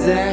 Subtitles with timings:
[0.00, 0.29] desert.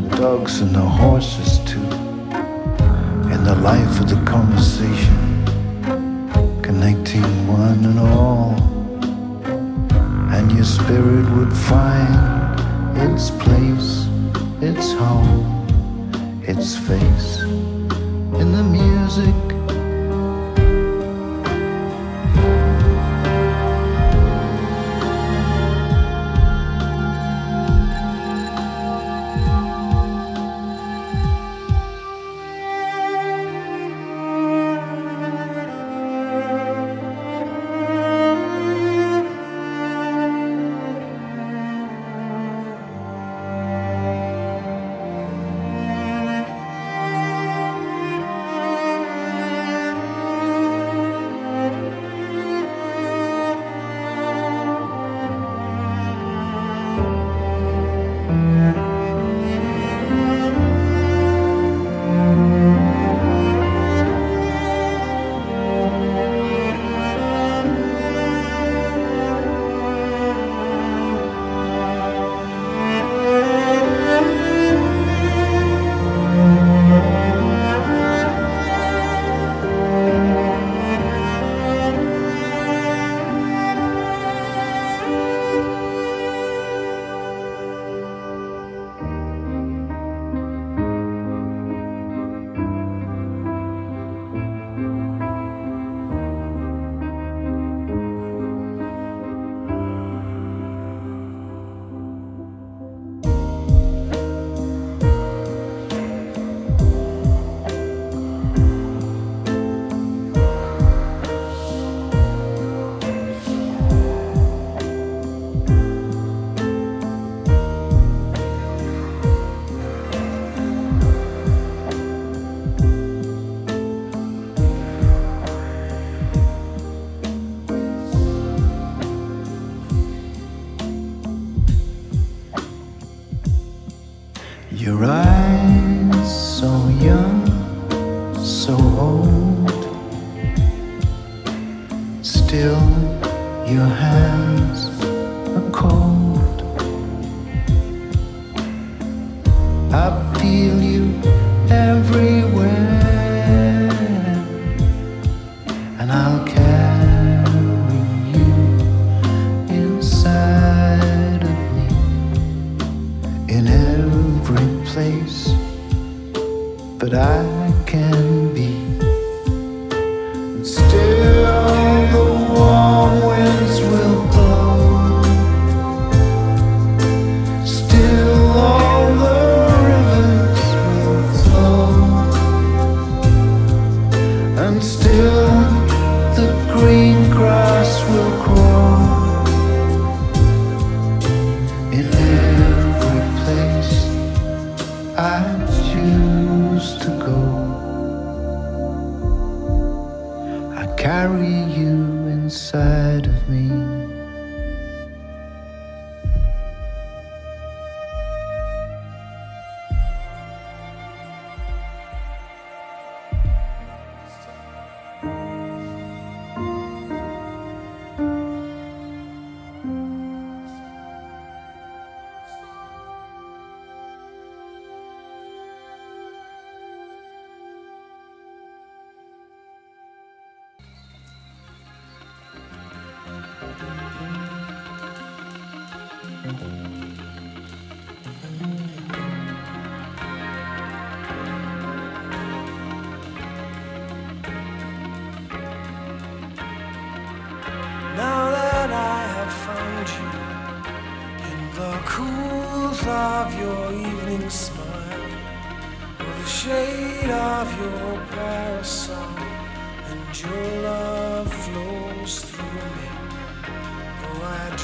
[0.00, 1.82] the dogs and the horses too,
[3.32, 5.44] and the life of the conversation,
[6.62, 8.54] connecting one and all.
[10.32, 12.14] And your spirit would find
[12.96, 14.06] its place,
[14.60, 15.66] its home,
[16.46, 17.40] its face
[18.40, 19.57] in the music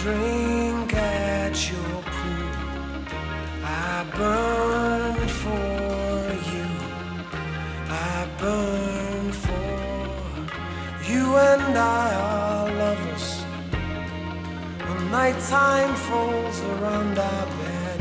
[0.05, 2.51] drink at your pool.
[3.65, 6.21] I burn for
[6.53, 6.69] you.
[7.89, 9.69] I burn for
[11.11, 13.27] you and I are lovers.
[14.87, 18.01] When nighttime falls around our bed,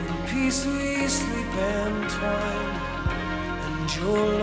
[0.00, 2.76] in peace we sleep entwined,
[3.66, 4.37] and your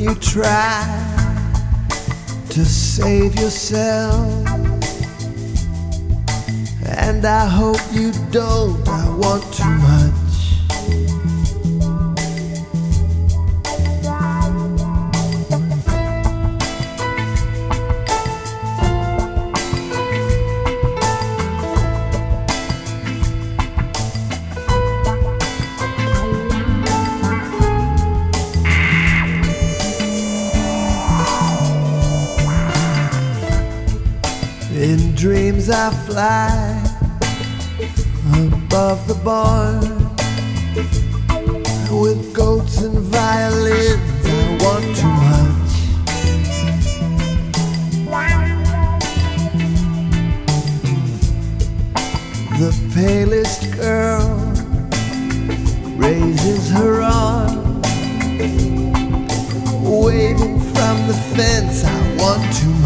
[0.00, 0.80] you try
[2.48, 4.46] to save yourself.
[6.86, 8.88] And I hope you don't.
[8.88, 10.19] I want too much.
[35.72, 36.82] I fly
[38.34, 39.80] above the barn
[42.02, 44.00] with goats and violins.
[44.24, 45.70] I want too much.
[52.58, 54.26] The palest girl
[55.96, 57.80] raises her arm,
[59.84, 61.84] waving from the fence.
[61.84, 62.79] I want too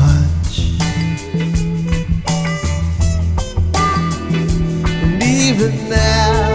[5.64, 6.53] Now.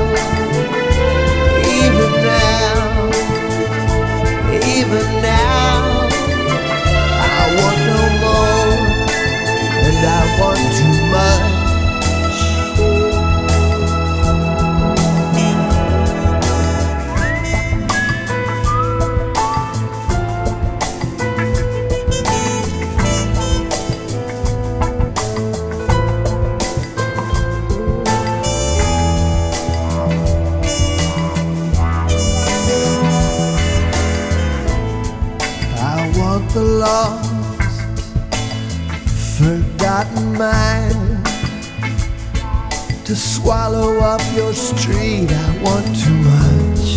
[43.42, 45.32] Swallow up your street.
[45.32, 46.88] I want too much.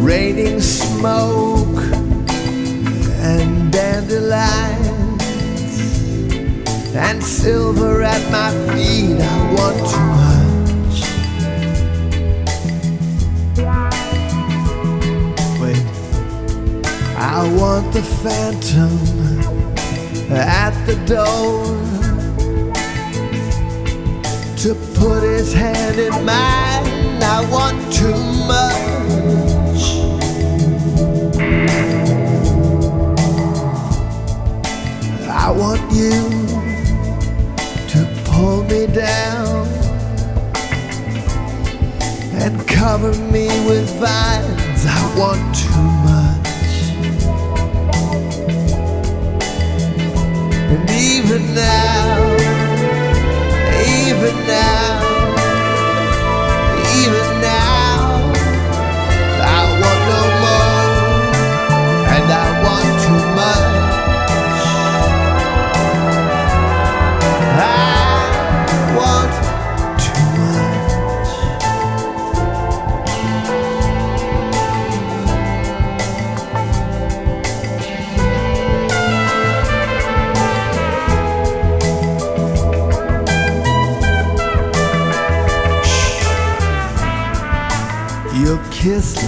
[0.00, 1.82] Raining smoke
[3.32, 5.24] and dandelions
[6.94, 9.20] and silver at my feet.
[9.20, 10.96] I want too much.
[15.60, 15.84] Wait,
[17.16, 17.18] I
[17.58, 19.33] want the phantom
[20.30, 21.64] at the door
[24.56, 27.22] to put his hand in mine.
[27.22, 28.14] I want too
[28.46, 29.84] much.
[35.28, 36.22] I want you
[37.88, 39.66] to pull me down
[42.42, 44.86] and cover me with vines.
[44.86, 45.93] I want too
[51.24, 52.36] even now,
[53.96, 55.03] even now,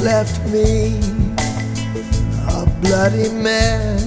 [0.06, 1.00] left me
[2.48, 4.06] a bloody mess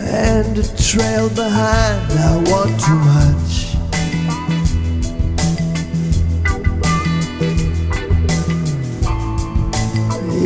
[0.00, 2.12] and a trail behind.
[2.18, 3.52] I want too much.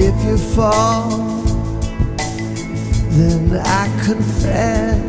[0.09, 1.09] If you fall,
[3.17, 5.01] then I confess.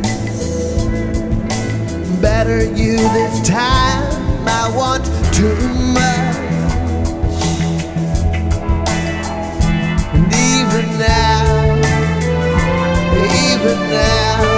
[2.22, 4.48] Better you this time.
[4.48, 5.04] I want
[5.34, 6.23] too much.
[13.64, 14.53] Even now,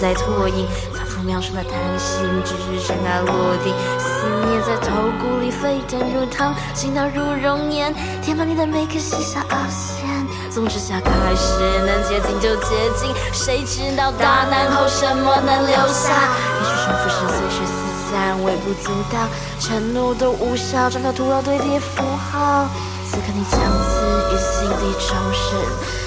[0.00, 3.74] 在拓印，反复描述的叹息，只是尘埃落定。
[3.98, 10.08] 思念在头骨里沸腾如汤，心跳如熔岩，填满你的每颗细小凹陷。
[10.50, 16.10] 从之下开始，能接近就接近，谁知道大难后什么能留下？
[16.56, 19.28] 也许重复是随时四散，微不足道，
[19.60, 22.66] 承诺都无效，整个徒劳堆叠符号。
[23.10, 23.98] 此刻你将此
[24.30, 25.58] 于心底重生，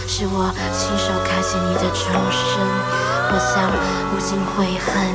[0.08, 2.48] 是我亲手开启你的重生。
[3.28, 3.70] 我想
[4.14, 5.14] 无尽悔恨，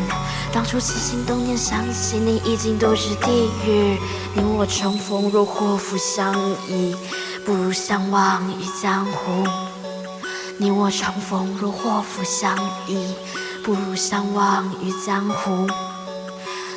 [0.53, 3.99] 当初起心动念想起你，已经都是地狱。
[4.35, 6.35] 你我重逢若祸福相
[6.69, 6.95] 依，
[7.47, 9.49] 不如相忘于江湖。
[10.59, 12.55] 你我重逢若祸福相
[12.87, 13.15] 依，
[13.65, 15.67] 不如相忘于江湖。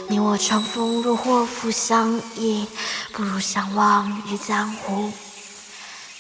[0.08, 2.66] 你我重逢若祸福相依，
[3.14, 5.12] 不如相忘于江湖。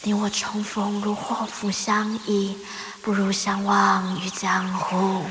[0.03, 2.57] 你我重逢如祸福相依。
[3.03, 5.23] 不如相忘于江湖。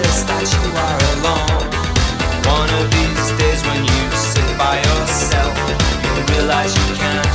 [0.00, 1.68] that you are alone.
[2.48, 5.52] One of these days when you sit by yourself,
[6.00, 7.28] you'll realize you can't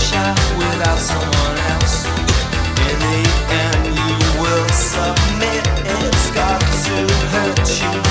[0.57, 2.05] without someone else.
[2.89, 3.21] In the
[3.53, 5.63] end, you will submit.
[5.85, 6.95] It's got to
[7.29, 8.06] hurt you.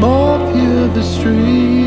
[0.00, 1.81] more pure the stream.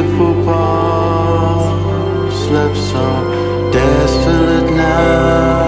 [0.00, 5.59] beautiful palm slips so desolate now.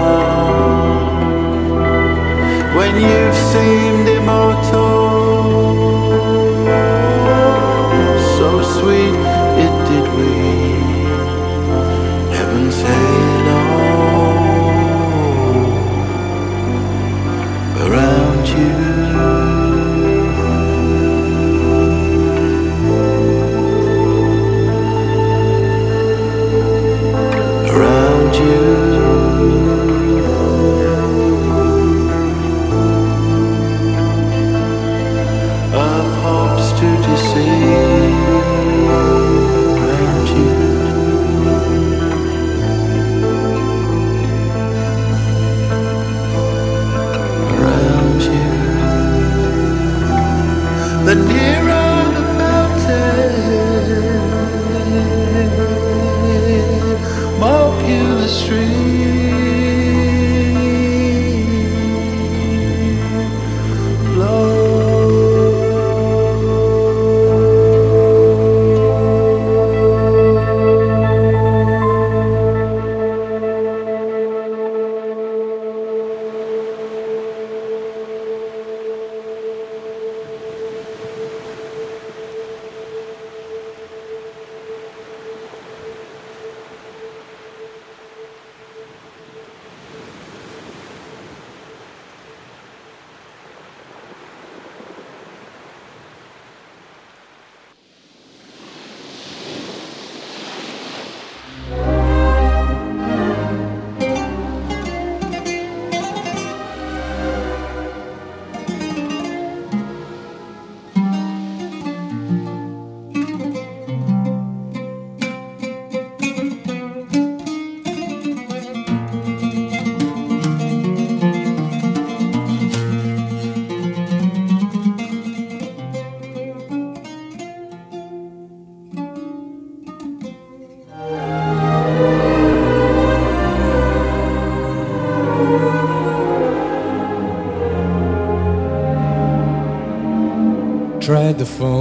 [141.43, 141.72] The phone.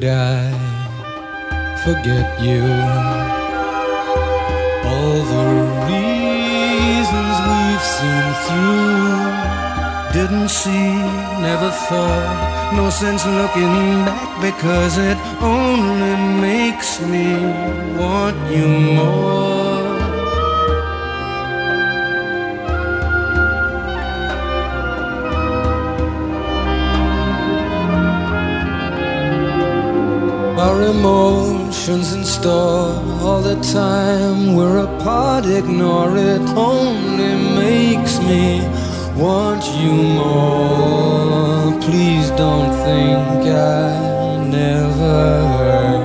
[0.00, 0.50] Could I
[1.84, 2.62] forget you?
[4.88, 5.48] All the
[5.90, 9.20] reasons we've seen through
[10.12, 10.92] didn't see,
[11.42, 17.34] never thought, no sense looking back because it only makes me
[17.98, 19.79] want you more.
[30.80, 34.54] Our emotions in store all the time.
[34.54, 36.40] We're apart, ignore it.
[36.56, 38.62] Only makes me
[39.14, 41.78] want you more.
[41.82, 46.00] Please don't think I never.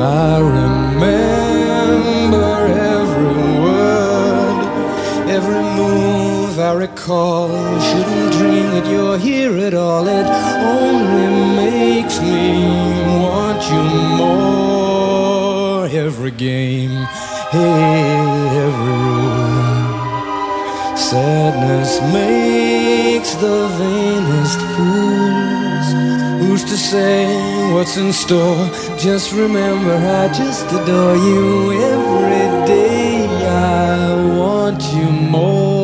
[0.00, 1.52] I remember
[2.96, 3.34] every
[3.64, 4.64] word,
[5.28, 7.50] every move I recall.
[7.80, 10.08] Shouldn't dream that you're here at all.
[10.08, 13.17] It only makes me
[13.70, 13.82] you
[14.16, 15.86] more.
[15.86, 17.06] Every game,
[17.52, 19.98] every rule.
[20.96, 25.88] Sadness makes the vainest fools.
[26.42, 27.26] Who's to say
[27.72, 28.68] what's in store?
[28.98, 33.26] Just remember, I just adore you every day.
[33.46, 35.77] I want you more.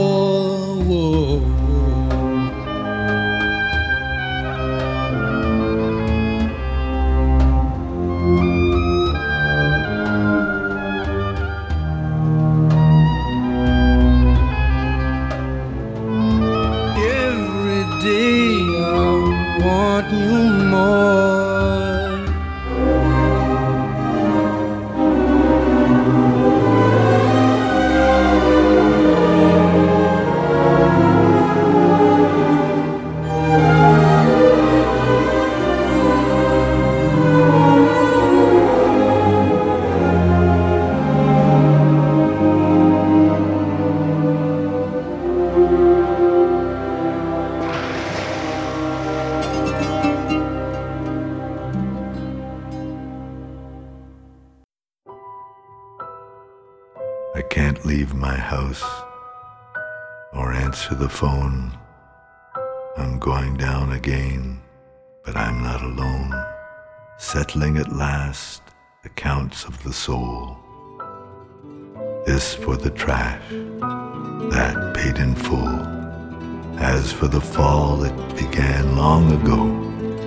[77.14, 79.62] For the fall, that began long ago.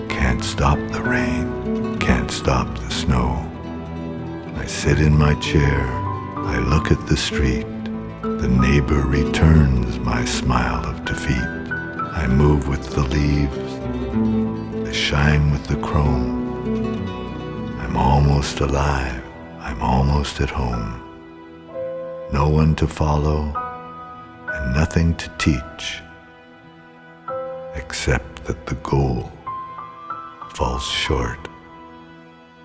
[0.08, 3.30] Can't stop the rain, can't stop the snow.
[4.56, 5.82] I sit in my chair,
[6.54, 7.68] I look at the street.
[8.22, 11.50] The neighbor returns my smile of defeat.
[12.22, 13.74] I move with the leaves,
[14.88, 16.36] I shine with the chrome.
[17.82, 19.24] I'm almost alive,
[19.60, 21.04] I'm almost at home.
[22.32, 23.54] No one to follow,
[24.54, 26.02] and nothing to teach,
[27.78, 29.32] except that the goal
[30.56, 31.48] falls short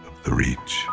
[0.06, 0.86] of the reach.